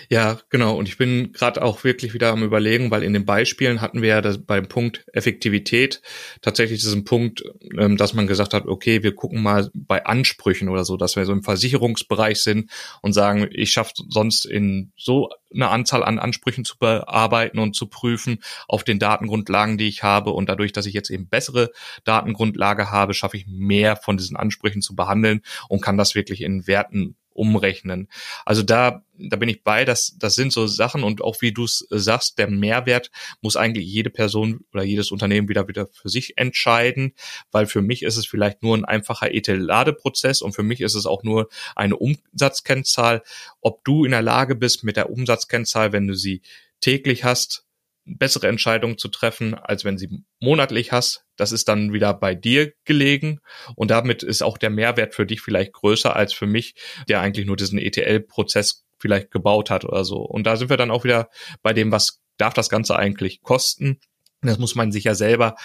[0.08, 0.76] Ja, genau.
[0.76, 4.08] Und ich bin gerade auch wirklich wieder am Überlegen, weil in den Beispielen hatten wir
[4.08, 6.02] ja das, beim Punkt Effektivität
[6.42, 7.42] tatsächlich diesen Punkt,
[7.78, 11.24] ähm, dass man gesagt hat, okay, wir gucken mal bei Ansprüchen oder so, dass wir
[11.24, 12.70] so im Versicherungsbereich sind
[13.02, 17.86] und sagen, ich schaffe sonst in so eine Anzahl an Ansprüchen zu bearbeiten und zu
[17.86, 18.38] prüfen
[18.68, 20.30] auf den Datengrundlagen, die ich habe.
[20.30, 21.70] Und dadurch, dass ich jetzt eben bessere
[22.04, 26.66] Datengrundlage habe, schaffe ich mehr von diesen Ansprüchen zu behandeln und kann das wirklich in
[26.66, 28.08] Werten umrechnen.
[28.44, 31.64] Also da, da bin ich bei, das, das sind so Sachen und auch wie du
[31.64, 36.36] es sagst, der Mehrwert muss eigentlich jede Person oder jedes Unternehmen wieder wieder für sich
[36.36, 37.14] entscheiden,
[37.50, 41.06] weil für mich ist es vielleicht nur ein einfacher ETL-Ladeprozess und für mich ist es
[41.06, 43.22] auch nur eine Umsatzkennzahl.
[43.60, 46.42] Ob du in der Lage bist, mit der Umsatzkennzahl, wenn du sie
[46.80, 47.64] täglich hast,
[48.04, 51.24] bessere Entscheidungen zu treffen, als wenn sie monatlich hast.
[51.36, 53.40] Das ist dann wieder bei dir gelegen
[53.76, 56.74] und damit ist auch der Mehrwert für dich vielleicht größer als für mich,
[57.08, 60.18] der eigentlich nur diesen ETL-Prozess vielleicht gebaut hat oder so.
[60.18, 61.28] Und da sind wir dann auch wieder
[61.62, 64.00] bei dem, was darf das Ganze eigentlich kosten?
[64.42, 65.56] Das muss man sich ja selber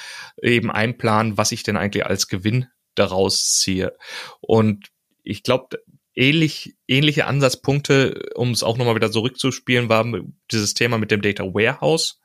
[0.42, 3.96] eben einplanen, was ich denn eigentlich als Gewinn daraus ziehe.
[4.42, 4.88] Und
[5.24, 5.80] ich glaube,
[6.14, 10.06] ähnlich, ähnliche Ansatzpunkte, um es auch nochmal wieder zurückzuspielen, war
[10.52, 12.22] dieses Thema mit dem Data Warehouse.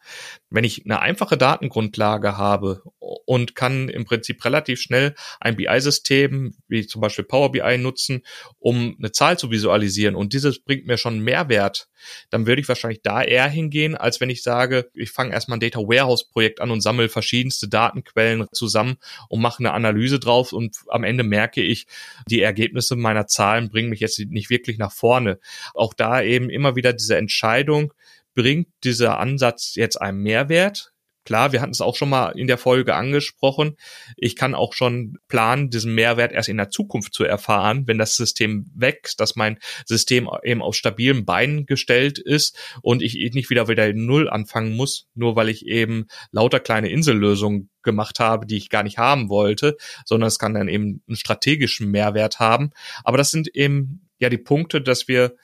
[0.50, 6.86] Wenn ich eine einfache Datengrundlage habe und kann im Prinzip relativ schnell ein BI-System, wie
[6.86, 8.22] zum Beispiel Power BI nutzen,
[8.58, 11.88] um eine Zahl zu visualisieren und dieses bringt mir schon Mehrwert,
[12.30, 15.60] dann würde ich wahrscheinlich da eher hingehen, als wenn ich sage, ich fange erstmal ein
[15.60, 18.96] Data Warehouse Projekt an und sammle verschiedenste Datenquellen zusammen
[19.28, 21.86] und mache eine Analyse drauf und am Ende merke ich,
[22.28, 25.38] die Ergebnisse meiner Zahlen bringen mich jetzt nicht wirklich nach vorne.
[25.74, 27.92] Auch da eben immer wieder diese Entscheidung,
[28.34, 30.92] bringt dieser Ansatz jetzt einen Mehrwert?
[31.30, 33.76] Klar, wir hatten es auch schon mal in der Folge angesprochen.
[34.16, 38.16] Ich kann auch schon planen, diesen Mehrwert erst in der Zukunft zu erfahren, wenn das
[38.16, 43.68] System wächst, dass mein System eben auf stabilen Beinen gestellt ist und ich nicht wieder
[43.68, 48.68] wieder Null anfangen muss, nur weil ich eben lauter kleine Insellösungen gemacht habe, die ich
[48.68, 52.70] gar nicht haben wollte, sondern es kann dann eben einen strategischen Mehrwert haben.
[53.04, 55.36] Aber das sind eben ja die Punkte, dass wir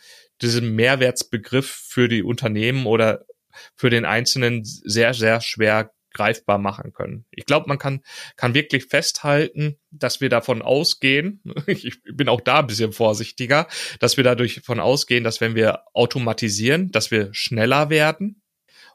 [0.43, 3.25] diesen Mehrwertsbegriff für die Unternehmen oder
[3.75, 7.27] für den Einzelnen sehr, sehr schwer greifbar machen können.
[7.31, 8.01] Ich glaube, man kann,
[8.37, 13.69] kann wirklich festhalten, dass wir davon ausgehen, ich bin auch da ein bisschen vorsichtiger,
[14.01, 18.43] dass wir dadurch davon ausgehen, dass wenn wir automatisieren, dass wir schneller werden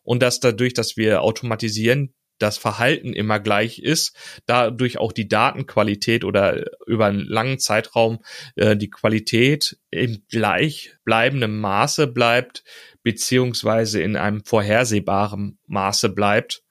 [0.02, 6.24] und dass dadurch, dass wir automatisieren, das Verhalten immer gleich ist, dadurch auch die Datenqualität
[6.24, 8.20] oder über einen langen Zeitraum
[8.56, 12.64] äh, die Qualität im gleich bleibenden Maße bleibt,
[13.04, 16.64] beziehungsweise in einem vorhersehbaren Maße bleibt.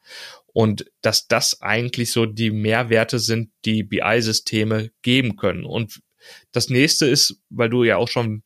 [0.53, 5.65] Und dass das eigentlich so die Mehrwerte sind, die BI-Systeme geben können.
[5.65, 6.01] Und
[6.51, 8.43] das nächste ist, weil du ja auch schon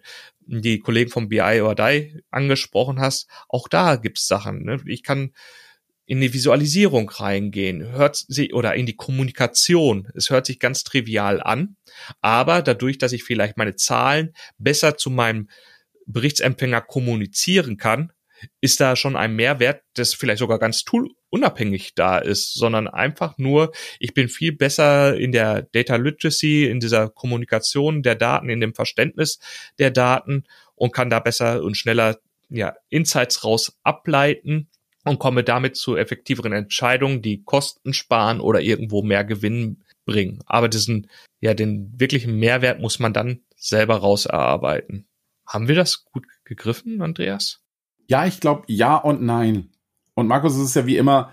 [0.46, 4.64] die Kollegen vom BI or Die angesprochen hast, auch da gibt's Sachen.
[4.64, 4.80] Ne?
[4.86, 5.32] Ich kann
[6.06, 10.08] in die Visualisierung reingehen, hört sie oder in die Kommunikation.
[10.14, 11.76] Es hört sich ganz trivial an,
[12.20, 15.48] aber dadurch, dass ich vielleicht meine Zahlen besser zu meinem
[16.06, 18.12] Berichtsempfänger kommunizieren kann,
[18.60, 23.72] ist da schon ein Mehrwert, das vielleicht sogar ganz toolunabhängig da ist, sondern einfach nur,
[23.98, 28.74] ich bin viel besser in der Data Literacy, in dieser Kommunikation der Daten, in dem
[28.74, 29.38] Verständnis
[29.78, 32.18] der Daten und kann da besser und schneller
[32.50, 34.68] ja, Insights raus ableiten
[35.04, 40.42] und komme damit zu effektiveren Entscheidungen, die Kosten sparen oder irgendwo mehr Gewinn bringen.
[40.46, 41.08] Aber diesen,
[41.40, 45.06] ja, den wirklichen Mehrwert muss man dann selber raus erarbeiten.
[45.46, 47.60] Haben wir das gut gegriffen, Andreas?
[48.08, 49.70] Ja, ich glaube ja und nein.
[50.14, 51.32] Und Markus, es ist ja wie immer,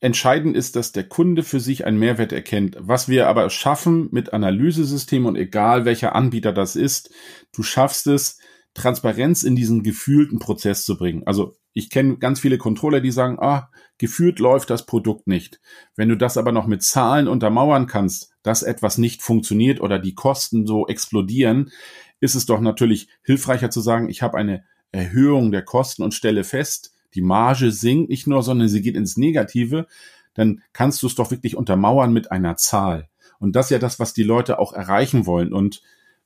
[0.00, 2.76] entscheidend ist, dass der Kunde für sich einen Mehrwert erkennt.
[2.80, 7.10] Was wir aber schaffen mit Analysesystemen und egal welcher Anbieter das ist,
[7.52, 8.38] du schaffst es,
[8.74, 11.24] Transparenz in diesen gefühlten Prozess zu bringen.
[11.26, 15.60] Also ich kenne ganz viele Controller, die sagen, ah, gefühlt läuft das Produkt nicht.
[15.94, 20.16] Wenn du das aber noch mit Zahlen untermauern kannst, dass etwas nicht funktioniert oder die
[20.16, 21.70] Kosten so explodieren,
[22.18, 26.42] ist es doch natürlich hilfreicher zu sagen, ich habe eine Erhöhung der Kosten und stelle
[26.42, 29.86] fest, die Marge sinkt nicht nur, sondern sie geht ins Negative,
[30.34, 33.08] dann kannst du es doch wirklich untermauern mit einer Zahl.
[33.38, 35.52] Und das ist ja das, was die Leute auch erreichen wollen.
[35.52, 35.80] Und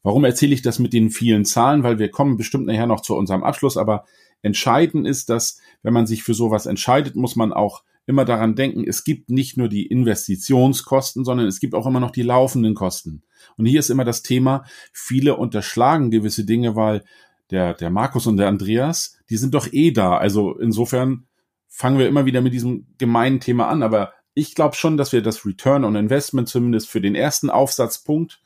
[0.04, 1.84] Warum erzähle ich das mit den vielen Zahlen?
[1.84, 4.04] Weil wir kommen bestimmt nachher noch zu unserem Abschluss, aber
[4.42, 8.84] entscheidend ist, dass wenn man sich für sowas entscheidet, muss man auch immer daran denken,
[8.86, 13.22] es gibt nicht nur die Investitionskosten, sondern es gibt auch immer noch die laufenden Kosten.
[13.56, 17.04] Und hier ist immer das Thema, viele unterschlagen gewisse Dinge, weil
[17.50, 20.16] der, der Markus und der Andreas, die sind doch eh da.
[20.16, 21.26] Also insofern
[21.68, 23.82] fangen wir immer wieder mit diesem gemeinen Thema an.
[23.82, 28.40] Aber ich glaube schon, dass wir das Return on Investment zumindest für den ersten Aufsatzpunkt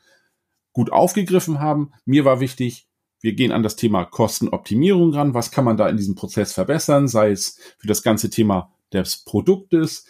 [0.73, 1.93] gut aufgegriffen haben.
[2.05, 2.89] Mir war wichtig,
[3.27, 5.35] wir gehen an das Thema Kostenoptimierung ran.
[5.35, 7.09] Was kann man da in diesem Prozess verbessern?
[7.09, 10.07] Sei es für das ganze Thema des Produktes,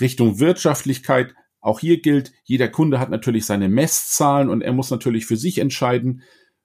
[0.00, 1.32] Richtung Wirtschaftlichkeit.
[1.60, 5.58] Auch hier gilt, jeder Kunde hat natürlich seine Messzahlen und er muss natürlich für sich
[5.58, 6.22] entscheiden,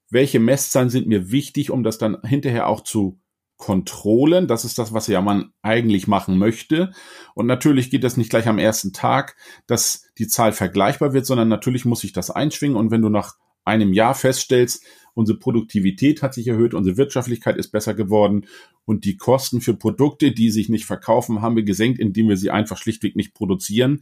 [0.09, 3.19] welche Messzahlen sind mir wichtig, um das dann hinterher auch zu
[3.57, 4.47] kontrollen.
[4.47, 6.93] Das ist das, was ja man eigentlich machen möchte.
[7.35, 9.35] Und natürlich geht das nicht gleich am ersten Tag,
[9.67, 12.75] dass die Zahl vergleichbar wird, sondern natürlich muss sich das einschwingen.
[12.75, 13.35] Und wenn du nach
[13.65, 18.45] einem Jahr feststellst, unsere Produktivität hat sich erhöht, unsere Wirtschaftlichkeit ist besser geworden
[18.85, 22.51] und die Kosten für Produkte, die sich nicht verkaufen, haben wir gesenkt, indem wir sie
[22.51, 24.01] einfach schlichtweg nicht produzieren,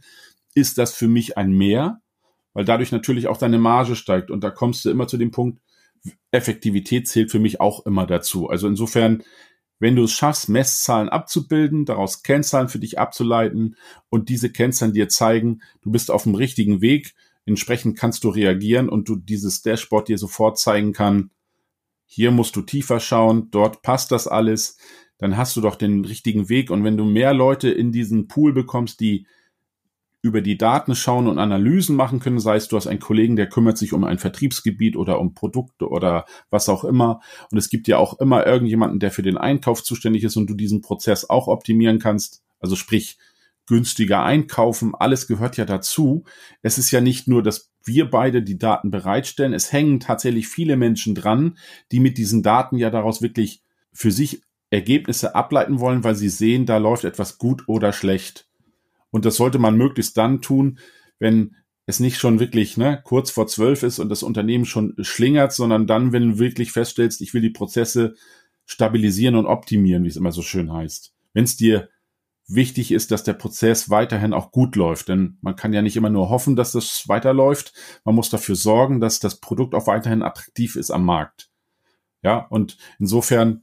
[0.54, 2.00] ist das für mich ein Mehr,
[2.52, 4.30] weil dadurch natürlich auch deine Marge steigt.
[4.30, 5.60] Und da kommst du immer zu dem Punkt,
[6.30, 8.48] Effektivität zählt für mich auch immer dazu.
[8.48, 9.22] Also insofern
[9.80, 13.76] wenn du es schaffst, Messzahlen abzubilden, daraus Kennzahlen für dich abzuleiten
[14.10, 17.14] und diese Kennzahlen dir zeigen, du bist auf dem richtigen Weg,
[17.46, 21.30] entsprechend kannst du reagieren und du dieses Dashboard dir sofort zeigen kann,
[22.06, 24.78] hier musst du tiefer schauen, dort passt das alles,
[25.18, 26.70] dann hast du doch den richtigen Weg.
[26.70, 29.26] Und wenn du mehr Leute in diesen Pool bekommst, die
[30.22, 33.48] über die Daten schauen und Analysen machen können, sei es du hast einen Kollegen, der
[33.48, 37.20] kümmert sich um ein Vertriebsgebiet oder um Produkte oder was auch immer.
[37.50, 40.54] Und es gibt ja auch immer irgendjemanden, der für den Einkauf zuständig ist und du
[40.54, 42.42] diesen Prozess auch optimieren kannst.
[42.58, 43.18] Also sprich,
[43.70, 46.24] günstiger einkaufen, alles gehört ja dazu.
[46.60, 50.76] Es ist ja nicht nur, dass wir beide die Daten bereitstellen, es hängen tatsächlich viele
[50.76, 51.56] Menschen dran,
[51.92, 56.66] die mit diesen Daten ja daraus wirklich für sich Ergebnisse ableiten wollen, weil sie sehen,
[56.66, 58.48] da läuft etwas gut oder schlecht.
[59.10, 60.78] Und das sollte man möglichst dann tun,
[61.20, 61.54] wenn
[61.86, 65.86] es nicht schon wirklich ne, kurz vor zwölf ist und das Unternehmen schon schlingert, sondern
[65.86, 68.14] dann, wenn du wirklich feststellst, ich will die Prozesse
[68.66, 71.14] stabilisieren und optimieren, wie es immer so schön heißt.
[71.32, 71.88] Wenn es dir
[72.54, 76.10] wichtig ist, dass der Prozess weiterhin auch gut läuft, denn man kann ja nicht immer
[76.10, 77.72] nur hoffen, dass das weiterläuft.
[78.04, 81.50] Man muss dafür sorgen, dass das Produkt auch weiterhin attraktiv ist am Markt.
[82.22, 83.62] Ja, und insofern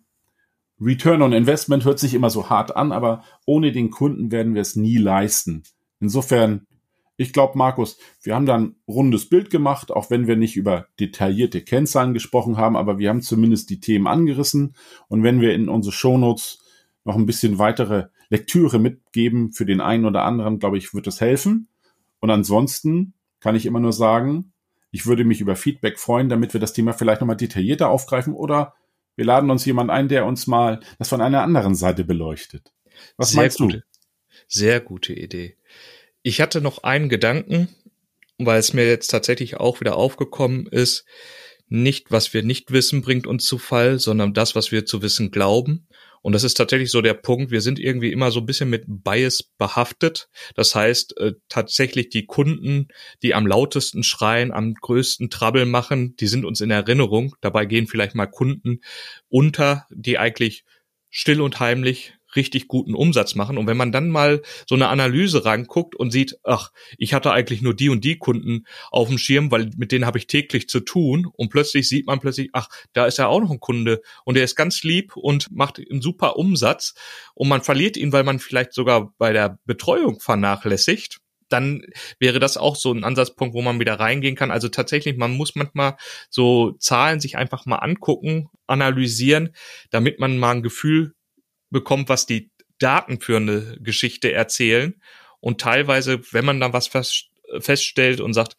[0.79, 4.61] Return on Investment hört sich immer so hart an, aber ohne den Kunden werden wir
[4.61, 5.63] es nie leisten.
[5.99, 6.67] Insofern,
[7.17, 10.87] ich glaube, Markus, wir haben da ein rundes Bild gemacht, auch wenn wir nicht über
[10.99, 14.75] detaillierte Kennzahlen gesprochen haben, aber wir haben zumindest die Themen angerissen.
[15.07, 16.59] Und wenn wir in unsere Shownotes
[17.03, 21.21] noch ein bisschen weitere Lektüre mitgeben für den einen oder anderen, glaube ich, wird das
[21.21, 21.67] helfen.
[22.19, 24.51] Und ansonsten kann ich immer nur sagen,
[24.91, 28.73] ich würde mich über Feedback freuen, damit wir das Thema vielleicht nochmal detaillierter aufgreifen oder
[29.15, 32.71] wir laden uns jemand ein, der uns mal das von einer anderen Seite beleuchtet.
[33.17, 33.83] Was sehr meinst gute, du?
[34.47, 35.57] Sehr gute Idee.
[36.21, 37.69] Ich hatte noch einen Gedanken,
[38.37, 41.05] weil es mir jetzt tatsächlich auch wieder aufgekommen ist.
[41.67, 45.31] Nicht, was wir nicht wissen, bringt uns zu Fall, sondern das, was wir zu wissen
[45.31, 45.86] glauben.
[46.27, 47.51] Und das ist tatsächlich so der Punkt.
[47.51, 50.27] Wir sind irgendwie immer so ein bisschen mit Bias behaftet.
[50.55, 52.89] Das heißt, äh, tatsächlich die Kunden,
[53.23, 57.33] die am lautesten schreien, am größten Trouble machen, die sind uns in Erinnerung.
[57.39, 58.81] Dabei gehen vielleicht mal Kunden
[59.29, 60.65] unter, die eigentlich
[61.09, 63.57] still und heimlich richtig guten Umsatz machen.
[63.57, 67.61] Und wenn man dann mal so eine Analyse ranguckt und sieht, ach, ich hatte eigentlich
[67.61, 70.79] nur die und die Kunden auf dem Schirm, weil mit denen habe ich täglich zu
[70.79, 71.27] tun.
[71.33, 74.45] Und plötzlich sieht man plötzlich, ach, da ist ja auch noch ein Kunde und der
[74.45, 76.93] ist ganz lieb und macht einen super Umsatz.
[77.33, 81.19] Und man verliert ihn, weil man vielleicht sogar bei der Betreuung vernachlässigt
[81.49, 81.83] dann
[82.19, 84.51] wäre das auch so ein Ansatzpunkt, wo man wieder reingehen kann.
[84.51, 85.95] Also tatsächlich, man muss manchmal
[86.29, 89.55] so Zahlen sich einfach mal angucken, analysieren,
[89.89, 91.13] damit man mal ein Gefühl
[91.69, 95.01] bekommt, was die Daten für eine Geschichte erzählen.
[95.39, 96.89] Und teilweise, wenn man dann was
[97.59, 98.57] feststellt und sagt,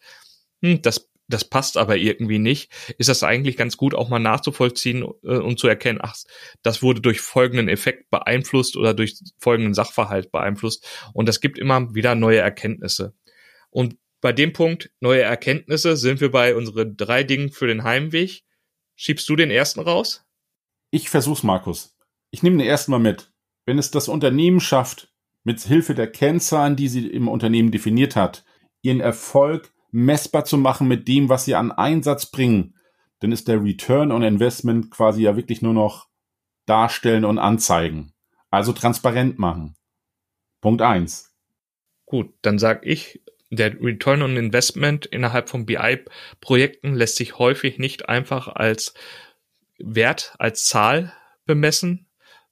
[0.61, 5.03] hm, das, das passt aber irgendwie nicht, ist das eigentlich ganz gut auch mal nachzuvollziehen
[5.23, 6.15] äh, und zu erkennen, ach,
[6.63, 10.85] das wurde durch folgenden Effekt beeinflusst oder durch folgenden Sachverhalt beeinflusst.
[11.13, 13.13] Und das gibt immer wieder neue Erkenntnisse.
[13.69, 18.43] Und bei dem Punkt neue Erkenntnisse sind wir bei unseren drei Dingen für den Heimweg.
[18.95, 20.25] Schiebst du den ersten raus?
[20.91, 21.95] Ich versuch's, Markus.
[22.31, 23.31] Ich nehme den ersten mal mit.
[23.65, 25.13] Wenn es das Unternehmen schafft,
[25.43, 28.43] mit Hilfe der Kennzahlen, die sie im Unternehmen definiert hat,
[28.81, 32.75] ihren Erfolg messbar zu machen mit dem, was sie an Einsatz bringen,
[33.19, 36.07] dann ist der Return on Investment quasi ja wirklich nur noch
[36.65, 38.13] darstellen und anzeigen.
[38.51, 39.75] Also transparent machen.
[40.61, 41.35] Punkt eins.
[42.05, 48.09] Gut, dann sag ich, der Return on Investment innerhalb von BI-Projekten lässt sich häufig nicht
[48.09, 48.93] einfach als
[49.77, 51.13] Wert, als Zahl
[51.45, 52.08] bemessen,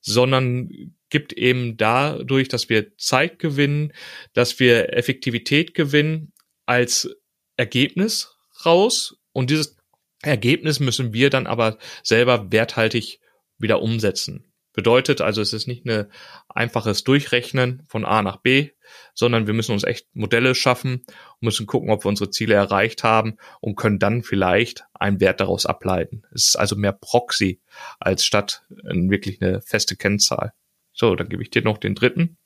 [0.07, 3.93] sondern gibt eben dadurch, dass wir Zeit gewinnen,
[4.33, 6.33] dass wir Effektivität gewinnen
[6.65, 7.09] als
[7.55, 9.77] Ergebnis raus und dieses
[10.21, 13.19] Ergebnis müssen wir dann aber selber werthaltig
[13.57, 14.51] wieder umsetzen.
[14.73, 16.07] Bedeutet also, es ist nicht ein
[16.49, 18.71] einfaches Durchrechnen von A nach B,
[19.13, 21.05] sondern wir müssen uns echt Modelle schaffen
[21.39, 25.65] müssen gucken, ob wir unsere Ziele erreicht haben und können dann vielleicht einen Wert daraus
[25.65, 26.23] ableiten.
[26.31, 27.61] Es ist also mehr Proxy
[27.99, 30.53] als statt wirklich eine feste Kennzahl.
[30.93, 32.37] So, dann gebe ich dir noch den dritten.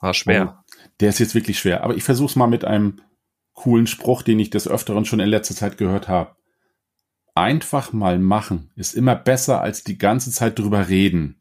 [0.00, 0.64] War schwer.
[0.64, 3.00] Oh, der ist jetzt wirklich schwer, aber ich versuche es mal mit einem
[3.52, 6.36] coolen Spruch, den ich des Öfteren schon in letzter Zeit gehört habe.
[7.34, 11.38] Einfach mal machen ist immer besser als die ganze Zeit drüber reden.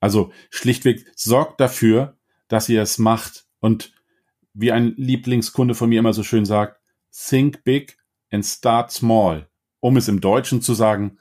[0.00, 2.16] Also schlichtweg sorgt dafür,
[2.48, 3.46] dass ihr es macht.
[3.60, 3.92] Und
[4.58, 6.80] wie ein Lieblingskunde von mir immer so schön sagt,
[7.12, 7.96] think big
[8.30, 9.48] and start small.
[9.80, 11.18] Um es im Deutschen zu sagen,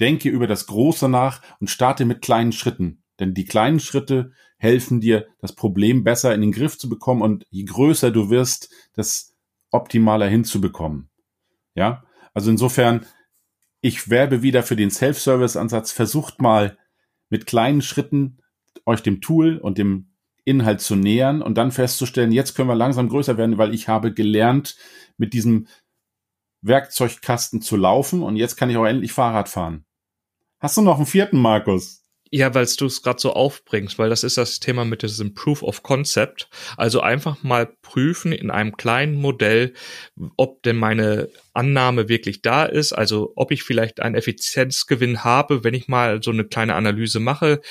[0.00, 3.02] denke über das Große nach und starte mit kleinen Schritten.
[3.18, 7.44] Denn die kleinen Schritte helfen dir, das Problem besser in den Griff zu bekommen und
[7.50, 9.34] je größer du wirst, das
[9.70, 11.10] optimaler hinzubekommen.
[11.74, 13.04] Ja, also insofern,
[13.82, 15.92] ich werbe wieder für den Self-Service-Ansatz.
[15.92, 16.78] Versucht mal
[17.28, 18.38] mit kleinen Schritten
[18.86, 20.09] euch dem Tool und dem
[20.44, 24.12] Inhalt zu nähern und dann festzustellen, jetzt können wir langsam größer werden, weil ich habe
[24.12, 24.76] gelernt,
[25.16, 25.66] mit diesem
[26.62, 29.84] Werkzeugkasten zu laufen und jetzt kann ich auch endlich Fahrrad fahren.
[30.58, 32.00] Hast du noch einen vierten, Markus?
[32.32, 35.64] Ja, weil du es gerade so aufbringst, weil das ist das Thema mit diesem Proof
[35.64, 36.48] of Concept.
[36.76, 39.74] Also einfach mal prüfen in einem kleinen Modell,
[40.36, 45.74] ob denn meine Annahme wirklich da ist, also ob ich vielleicht einen Effizienzgewinn habe, wenn
[45.74, 47.62] ich mal so eine kleine Analyse mache,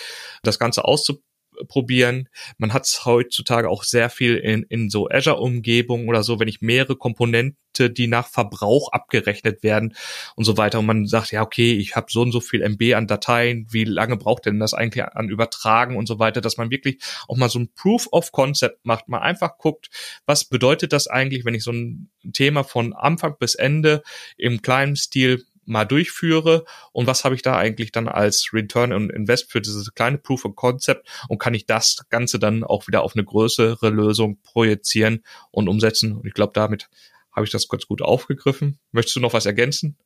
[0.43, 1.28] das Ganze auszuprobieren
[1.67, 2.29] probieren.
[2.57, 6.61] Man hat es heutzutage auch sehr viel in, in so Azure-Umgebungen oder so, wenn ich
[6.61, 9.95] mehrere Komponenten, die nach Verbrauch abgerechnet werden
[10.35, 10.79] und so weiter.
[10.79, 13.85] Und man sagt, ja, okay, ich habe so und so viel MB an Dateien, wie
[13.85, 17.49] lange braucht denn das eigentlich an Übertragen und so weiter, dass man wirklich auch mal
[17.49, 19.89] so ein Proof of Concept macht, mal einfach guckt,
[20.25, 24.03] was bedeutet das eigentlich, wenn ich so ein Thema von Anfang bis Ende
[24.37, 29.09] im kleinen Stil mal durchführe und was habe ich da eigentlich dann als Return on
[29.09, 33.03] Invest für dieses kleine Proof of Concept und kann ich das Ganze dann auch wieder
[33.03, 36.17] auf eine größere Lösung projizieren und umsetzen.
[36.17, 36.89] Und ich glaube, damit
[37.31, 38.79] habe ich das ganz gut aufgegriffen.
[38.91, 39.97] Möchtest du noch was ergänzen?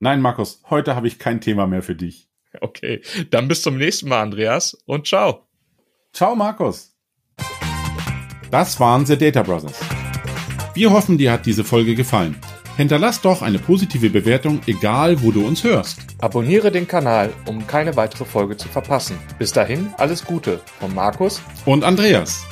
[0.00, 2.28] Nein, Markus, heute habe ich kein Thema mehr für dich.
[2.60, 5.46] Okay, dann bis zum nächsten Mal, Andreas, und ciao.
[6.12, 6.94] Ciao, Markus.
[8.50, 9.80] Das waren The Data Brothers.
[10.74, 12.36] Wir hoffen, dir hat diese Folge gefallen.
[12.76, 16.00] Hinterlass doch eine positive Bewertung, egal wo du uns hörst.
[16.20, 19.18] Abonniere den Kanal, um keine weitere Folge zu verpassen.
[19.38, 22.46] Bis dahin, alles Gute von Markus und Andreas.